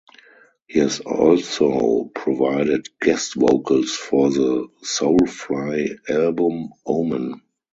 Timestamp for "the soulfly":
4.31-6.09